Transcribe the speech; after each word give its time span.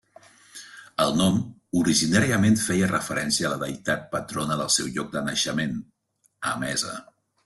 El 1.03 1.11
nom 1.17 1.35
originàriament 1.81 2.57
feia 2.61 2.87
referència 2.91 3.47
a 3.49 3.51
la 3.51 3.59
deïtat 3.63 4.07
patrona 4.15 4.57
del 4.63 4.71
seu 4.77 4.87
lloc 4.97 5.13
de 5.17 5.23
naixement, 5.29 5.77
Emesa. 6.53 6.95